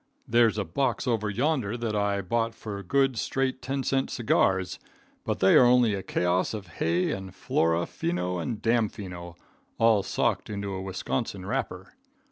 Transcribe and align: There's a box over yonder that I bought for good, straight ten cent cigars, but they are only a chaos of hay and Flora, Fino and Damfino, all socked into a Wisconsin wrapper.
There's 0.27 0.57
a 0.57 0.63
box 0.65 1.05
over 1.05 1.29
yonder 1.29 1.77
that 1.77 1.95
I 1.95 2.21
bought 2.23 2.55
for 2.55 2.81
good, 2.81 3.19
straight 3.19 3.61
ten 3.61 3.83
cent 3.83 4.09
cigars, 4.09 4.79
but 5.23 5.41
they 5.41 5.53
are 5.53 5.63
only 5.65 5.93
a 5.93 6.01
chaos 6.01 6.55
of 6.55 6.65
hay 6.79 7.11
and 7.11 7.35
Flora, 7.35 7.85
Fino 7.85 8.39
and 8.39 8.59
Damfino, 8.59 9.35
all 9.77 10.01
socked 10.01 10.49
into 10.49 10.73
a 10.73 10.81
Wisconsin 10.81 11.45
wrapper. 11.45 11.93